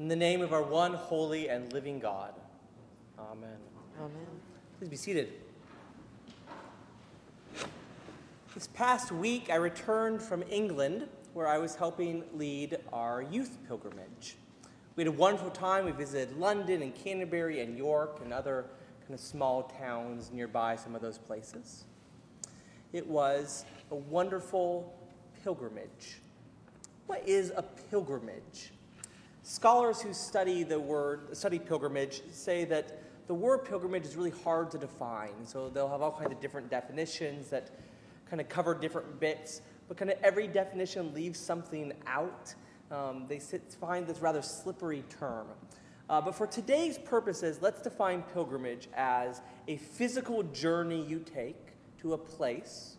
[0.00, 2.32] In the name of our one holy and living God.
[3.18, 3.50] Amen.
[3.98, 4.26] Amen.
[4.78, 5.34] Please be seated.
[8.54, 14.36] This past week, I returned from England, where I was helping lead our youth pilgrimage.
[14.96, 15.84] We had a wonderful time.
[15.84, 18.64] We visited London and Canterbury and York and other
[19.02, 21.84] kind of small towns nearby some of those places.
[22.94, 24.94] It was a wonderful
[25.44, 26.22] pilgrimage.
[27.06, 28.70] What is a pilgrimage?
[29.50, 34.70] Scholars who study the word, study pilgrimage, say that the word pilgrimage is really hard
[34.70, 35.44] to define.
[35.44, 37.68] So they'll have all kinds of different definitions that
[38.28, 42.54] kind of cover different bits, but kind of every definition leaves something out.
[42.92, 45.48] Um, they sit, find this rather slippery term.
[46.08, 52.12] Uh, but for today's purposes, let's define pilgrimage as a physical journey you take to
[52.12, 52.98] a place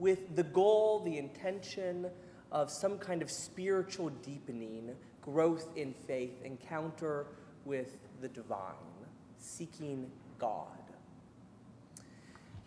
[0.00, 2.10] with the goal, the intention
[2.50, 7.26] of some kind of spiritual deepening, growth in faith, encounter
[7.64, 8.74] with the divine,
[9.38, 10.66] seeking God.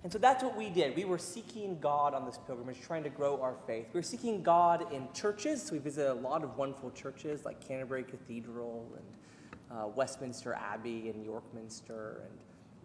[0.04, 0.98] And so that's what we did.
[0.98, 3.88] We were seeking God on this pilgrimage, trying to grow our faith.
[3.94, 5.64] We were seeking God in churches.
[5.64, 11.09] So we visited a lot of wonderful churches like Canterbury Cathedral and uh, Westminster Abbey
[11.09, 12.38] and York Minster and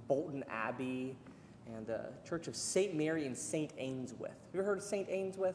[0.06, 1.16] Bolton Abbey
[1.74, 2.94] and the Church of St.
[2.94, 3.76] Mary and St.
[3.76, 4.28] Eanswythe.
[4.28, 5.08] Have you ever heard of St.
[5.08, 5.54] Eanswythe?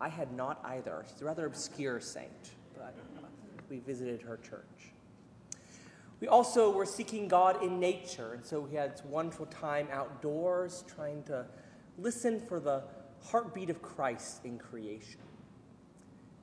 [0.00, 1.04] I had not either.
[1.08, 2.30] She's a rather obscure saint,
[2.76, 2.94] but
[3.68, 4.92] we visited her church.
[6.20, 10.84] We also were seeking God in nature, and so we had a wonderful time outdoors
[10.94, 11.44] trying to
[11.98, 12.84] listen for the
[13.22, 15.20] heartbeat of Christ in creation.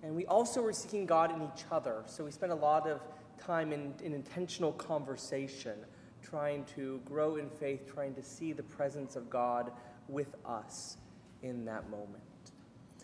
[0.03, 3.01] And we also were seeking God in each other, so we spent a lot of
[3.39, 5.77] time in, in intentional conversation,
[6.21, 9.71] trying to grow in faith, trying to see the presence of God
[10.07, 10.97] with us
[11.41, 12.21] in that moment.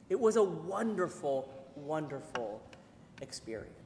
[0.09, 2.61] It was a wonderful, wonderful
[3.21, 3.78] experience.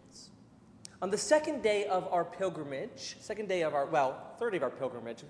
[1.04, 4.64] On the second day of our pilgrimage, second day of our, well, third day of
[4.64, 5.26] our pilgrimage,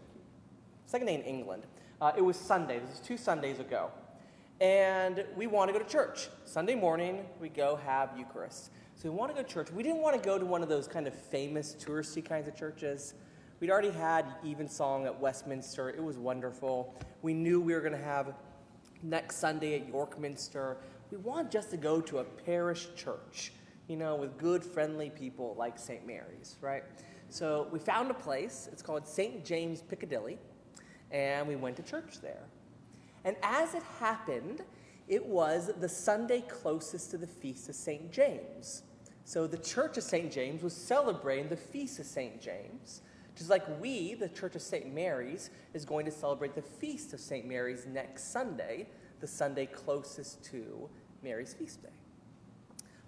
[0.86, 1.64] second day in England,
[2.00, 2.78] uh, it was Sunday.
[2.78, 3.90] This is two Sundays ago.
[4.62, 6.30] And we want to go to church.
[6.46, 8.70] Sunday morning, we go have Eucharist.
[8.94, 9.72] So we want to go to church.
[9.72, 12.56] We didn't want to go to one of those kind of famous touristy kinds of
[12.56, 13.16] churches.
[13.60, 15.90] We'd already had Evensong at Westminster.
[15.90, 16.94] It was wonderful.
[17.24, 18.36] We knew we were going to have
[19.02, 20.78] next Sunday at York Minster.
[21.10, 23.54] We want just to go to a parish church
[23.94, 26.04] you know, with good, friendly people like St.
[26.08, 26.84] Mary's, right?
[27.30, 28.68] So we found a place.
[28.72, 29.46] It's called St.
[29.46, 30.40] James Piccadilly,
[31.12, 32.42] and we went to church there.
[33.24, 34.64] And as it happened,
[35.08, 38.12] it was the Sunday closest to the feast of St.
[38.12, 38.82] James.
[39.26, 40.32] So the Church of St.
[40.32, 42.42] James was celebrating the feast of St.
[42.42, 43.02] James,
[43.38, 44.92] just like we, the Church of St.
[44.92, 47.46] Mary's, is going to celebrate the feast of St.
[47.46, 48.88] Mary's next Sunday,
[49.20, 50.90] the Sunday closest to
[51.22, 51.90] Mary's feast day.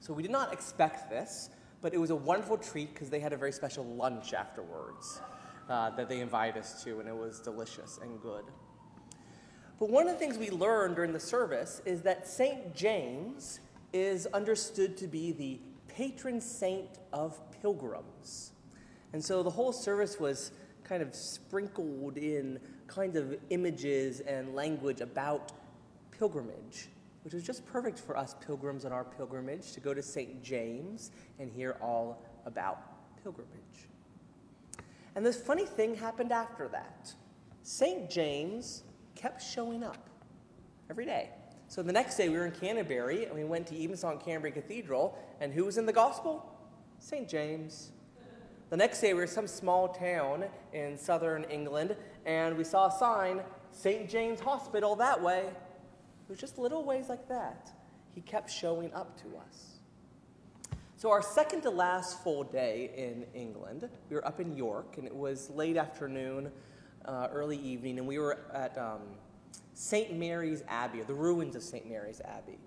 [0.06, 1.50] So we did not expect this,
[1.82, 5.20] but it was a wonderful treat because they had a very special lunch afterwards
[5.68, 8.44] uh, that they invited us to, and it was delicious and good.
[9.80, 12.76] But one of the things we learned during the service is that St.
[12.76, 13.62] James
[13.94, 18.52] is understood to be the patron saint of pilgrims.
[19.12, 20.52] And so the whole service was
[20.84, 25.52] kind of sprinkled in kind of images and language about
[26.12, 26.90] pilgrimage
[27.26, 30.44] which was just perfect for us pilgrims on our pilgrimage to go to St.
[30.44, 31.10] James
[31.40, 33.90] and hear all about pilgrimage.
[35.16, 37.12] And this funny thing happened after that.
[37.64, 38.12] St.
[38.12, 38.84] James
[39.16, 40.08] kept showing up
[40.88, 41.32] every day.
[41.68, 45.18] So the next day we were in Canterbury and we went to Evensong Canterbury Cathedral,
[45.42, 46.46] and who was in the gospel?
[47.00, 47.28] St.
[47.28, 47.90] James.
[48.70, 51.96] The next day we were in some small town in southern England
[52.28, 54.08] and we saw a sign, St.
[54.08, 55.46] James Hospital that way.
[56.26, 57.72] It was just little ways like that.
[58.16, 59.76] He kept showing up to us.
[60.98, 65.06] So, our second to last full day in England, we were up in York, and
[65.06, 66.52] it was late afternoon,
[67.04, 69.02] uh, early evening, and we were at um,
[69.76, 70.18] St.
[70.18, 71.88] Mary's Abbey, the ruins of St.
[71.88, 72.58] Mary's Abbey.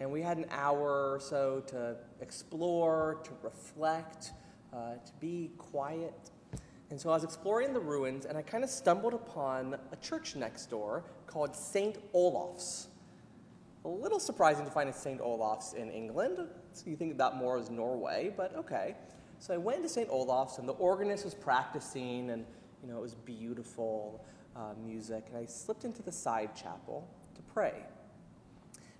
[0.00, 4.32] And we had an hour or so to explore, to reflect,
[4.74, 6.32] uh, to be quiet.
[6.90, 10.36] And so I was exploring the ruins, and I kind of stumbled upon a church
[10.36, 11.96] next door called St.
[12.12, 12.88] Olaf's.
[13.86, 15.20] A little surprising to find a St.
[15.20, 16.38] Olaf's in England.
[16.72, 18.96] So you think that more as Norway, but okay.
[19.38, 20.08] So I went to St.
[20.10, 22.44] Olaf's, and the organist was practicing, and
[22.82, 24.24] you know it was beautiful
[24.56, 25.26] uh, music.
[25.28, 27.74] And I slipped into the side chapel to pray.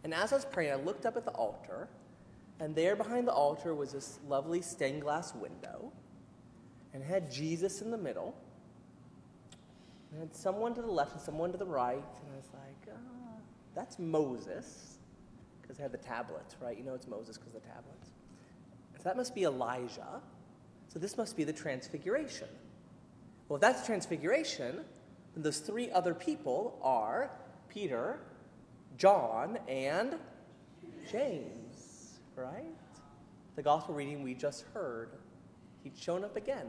[0.05, 1.89] And as I was praying, I looked up at the altar,
[2.61, 5.93] and there behind the altar was this lovely stained glass window,
[6.95, 8.37] and it had Jesus in the middle.
[10.13, 12.95] And had someone to the left and someone to the right, and I was like,
[12.95, 13.36] oh,
[13.77, 14.97] that's Moses,
[15.61, 16.77] because they had the tablets, right?
[16.77, 18.11] You know it's Moses because the tablets.
[18.97, 20.21] So that must be Elijah.
[20.89, 22.49] So this must be the transfiguration.
[23.49, 24.81] Well, if that's transfiguration,
[25.35, 27.31] then those three other people are
[27.69, 28.19] Peter,
[28.97, 30.17] John, and
[31.13, 32.65] James, right?
[33.55, 35.11] The gospel reading we just heard.
[35.85, 36.67] He'd shown up again.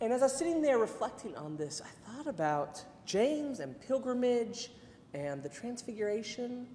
[0.00, 4.70] And as I was sitting there reflecting on this, I thought about James and pilgrimage
[5.14, 6.66] and the transfiguration,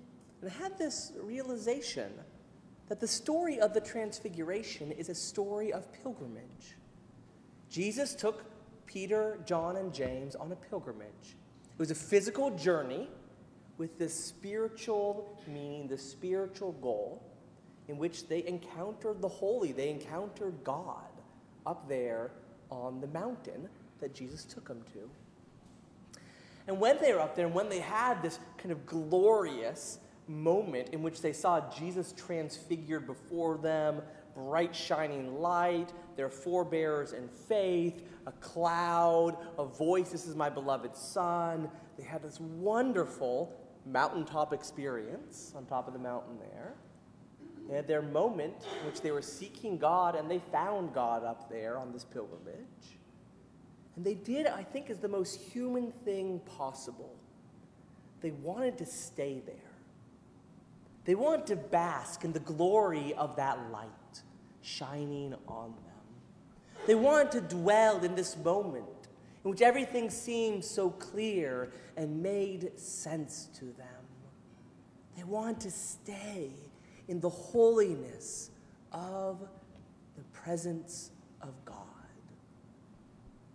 [0.41, 2.11] and I had this realization
[2.89, 6.75] that the story of the transfiguration is a story of pilgrimage.
[7.69, 8.45] Jesus took
[8.85, 11.35] Peter, John, and James on a pilgrimage.
[11.73, 13.09] It was a physical journey
[13.77, 17.23] with the spiritual meaning, the spiritual goal,
[17.87, 21.09] in which they encountered the holy, they encountered God
[21.65, 22.31] up there
[22.69, 23.67] on the mountain
[23.99, 25.09] that Jesus took them to.
[26.67, 30.89] And when they were up there, and when they had this kind of glorious moment
[30.89, 34.01] in which they saw Jesus transfigured before them,
[34.33, 40.95] bright shining light, their forebears in faith, a cloud, a voice, this is my beloved
[40.95, 41.69] Son.
[41.97, 43.53] They had this wonderful
[43.85, 46.73] mountaintop experience on top of the mountain there.
[47.67, 51.49] They had their moment in which they were seeking God and they found God up
[51.49, 52.97] there on this pilgrimage.
[53.95, 57.15] And they did, I think, is the most human thing possible.
[58.21, 59.55] They wanted to stay there.
[61.05, 63.89] They wanted to bask in the glory of that light
[64.61, 65.93] shining on them.
[66.87, 68.85] They wanted to dwell in this moment
[69.43, 73.87] in which everything seemed so clear and made sense to them.
[75.17, 76.51] They wanted to stay
[77.07, 78.51] in the holiness
[78.91, 79.47] of
[80.15, 81.11] the presence
[81.41, 81.92] of God.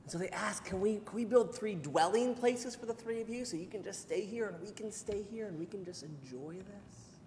[0.08, 3.20] And so they ask, can we, can we build three dwelling places for the three
[3.20, 5.66] of you so you can just stay here and we can stay here and we
[5.66, 7.18] can just enjoy this?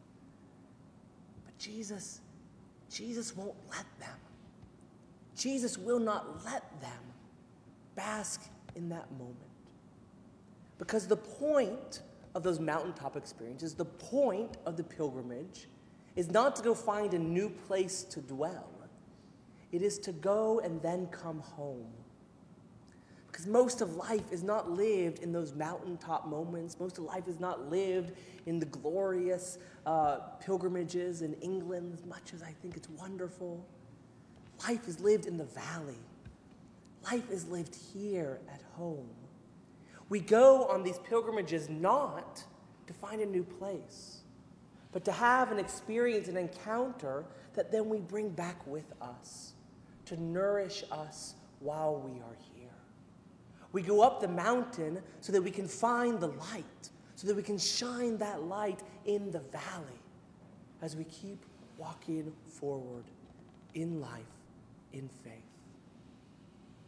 [1.46, 2.22] But Jesus,
[2.90, 4.18] Jesus won't let them.
[5.36, 7.04] Jesus will not let them
[7.94, 9.38] bask in that moment.
[10.80, 12.02] Because the point
[12.34, 15.68] of those mountaintop experiences, the point of the pilgrimage,
[16.16, 18.72] is not to go find a new place to dwell.
[19.72, 21.86] It is to go and then come home.
[23.42, 26.80] Because most of life is not lived in those mountaintop moments.
[26.80, 28.12] Most of life is not lived
[28.46, 29.58] in the glorious
[29.88, 33.66] uh, pilgrimages in England, as much as I think it's wonderful.
[34.68, 35.98] Life is lived in the valley.
[37.12, 39.10] Life is lived here at home.
[40.10, 42.44] We go on these pilgrimages not
[42.86, 44.22] to find a new place
[44.92, 47.24] but to have an experience, an encounter
[47.54, 49.54] that then we bring back with us
[50.04, 52.51] to nourish us while we are here.
[53.72, 57.44] We go up the mountain so that we can find the light, so that we
[57.44, 60.02] can shine that light in the valley
[60.82, 61.46] as we keep
[61.78, 63.06] walking forward
[63.74, 64.22] in life,
[64.94, 65.34] in faith.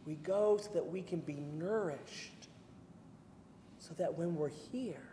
[0.04, 2.48] We go so that we can be nourished,
[3.78, 5.08] so that when we're here,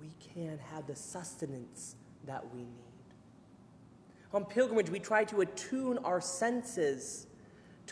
[0.00, 1.96] we can have the sustenance
[2.26, 2.68] that we need.
[4.32, 7.26] On pilgrimage, we try to attune our senses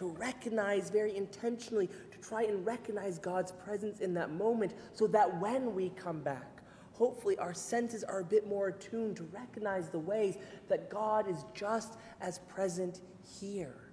[0.01, 5.39] to recognize very intentionally, to try and recognize God's presence in that moment so that
[5.41, 6.63] when we come back,
[6.95, 10.39] hopefully our senses are a bit more attuned to recognize the ways
[10.71, 13.03] that God is just as present
[13.41, 13.91] here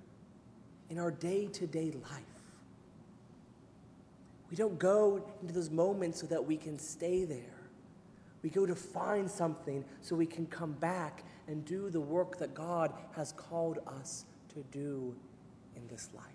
[0.90, 2.24] in our day to day life.
[4.50, 7.70] We don't go into those moments so that we can stay there.
[8.44, 12.54] We go to find something so we can come back and do the work that
[12.54, 14.24] God has called us
[14.54, 15.14] to do
[15.78, 16.26] in this life.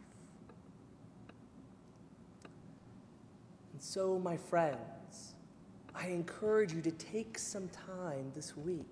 [3.72, 5.34] And so, my friends,
[5.94, 8.86] I encourage you to take some time this week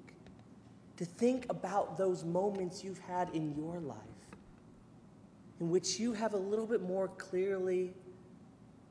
[0.97, 3.97] to think about those moments you've had in your life
[5.61, 7.93] in which you have a little bit more clearly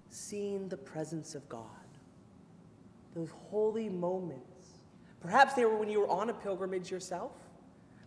[0.09, 1.65] seen the presence of God
[3.15, 4.67] those holy moments.
[5.19, 7.31] Perhaps they were when you were on a pilgrimage yourself.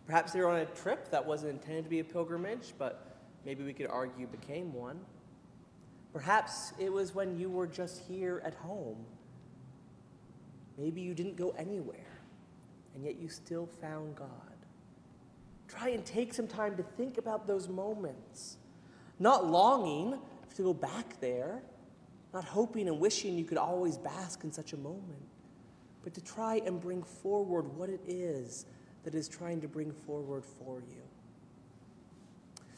[0.05, 3.12] Perhaps they were on a trip that wasn't intended to be a pilgrimage, but
[3.45, 4.99] maybe we could argue became one.
[6.11, 8.97] Perhaps it was when you were just here at home.
[10.77, 12.19] Maybe you didn't go anywhere,
[12.95, 14.29] and yet you still found God.
[15.67, 18.57] Try and take some time to think about those moments.
[19.19, 20.19] Not longing
[20.55, 21.61] to go back there,
[22.33, 25.27] not hoping and wishing you could always bask in such a moment,
[26.03, 28.65] but to try and bring forward what it is
[29.03, 31.02] that is trying to bring forward for you.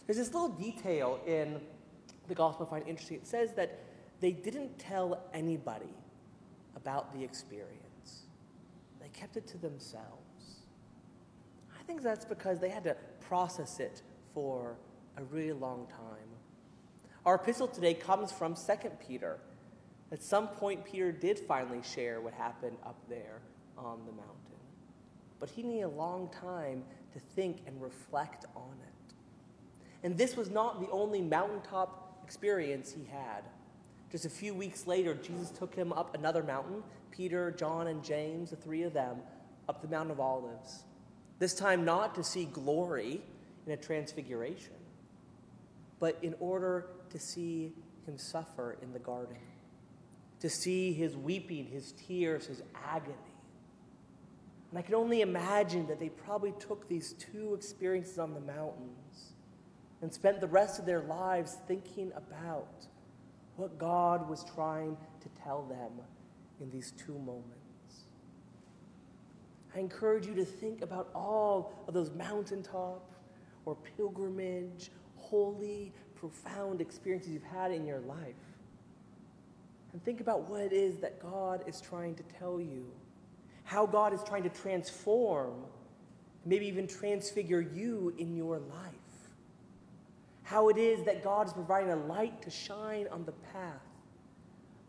[0.06, 1.62] There's this little detail in
[2.28, 3.18] the gospel I find interesting.
[3.18, 3.80] It says that
[4.20, 5.94] they didn't tell anybody
[6.76, 8.26] about the experience,
[9.02, 10.62] they kept it to themselves.
[11.80, 14.02] I think that's because they had to process it
[14.34, 14.76] for
[15.18, 16.30] a really long time.
[17.26, 18.62] Our epistle today comes from 2
[19.08, 19.40] Peter.
[20.12, 23.42] At some point, Peter did finally share what happened up there
[23.78, 24.32] on the mountain.
[25.40, 26.84] But he needed a long time
[27.14, 28.95] to think and reflect on it.
[30.06, 33.44] And this was not the only mountaintop experience he had.
[34.12, 38.52] Just a few weeks later, Jesus took him up another mountain Peter, John, and James,
[38.52, 39.18] the three of them,
[39.68, 40.84] up the Mount of Olives.
[41.40, 43.20] This time, not to see glory
[43.66, 44.76] in a transfiguration,
[46.00, 47.74] but in order to see
[48.06, 49.38] him suffer in the garden,
[50.40, 52.62] to see his weeping, his tears, his
[52.94, 53.16] agony.
[54.70, 59.32] And I can only imagine that they probably took these two experiences on the mountains
[60.06, 62.86] and spent the rest of their lives thinking about
[63.56, 65.94] what God was trying to tell them
[66.62, 68.04] in these two moments.
[69.76, 73.16] I encourage you to think about all of those mountaintop
[73.66, 78.36] or pilgrimage, holy, profound experiences you've had in your life.
[79.92, 82.86] And think about what it is that God is trying to tell you,
[83.64, 85.64] how God is trying to transform,
[86.46, 88.95] maybe even transfigure you in your life.
[90.46, 93.82] How it is that God is providing a light to shine on the path,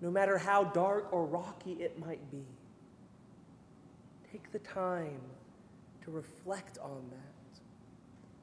[0.00, 2.44] no matter how dark or rocky it might be.
[4.30, 5.20] Take the time
[6.04, 7.60] to reflect on that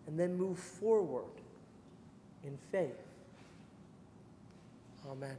[0.08, 1.32] and then move forward
[2.44, 2.90] in faith.
[5.08, 5.38] Amen.